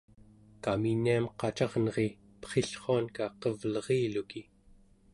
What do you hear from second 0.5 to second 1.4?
kaminiam